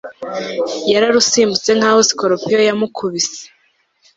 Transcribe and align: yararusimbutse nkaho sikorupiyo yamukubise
yararusimbutse 0.91 1.69
nkaho 1.77 1.99
sikorupiyo 2.07 2.59
yamukubise 2.67 3.41